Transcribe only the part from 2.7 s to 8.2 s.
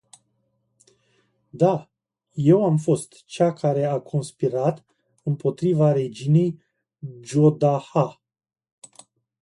fost cea care a conspirat impotriva reginei Jodha!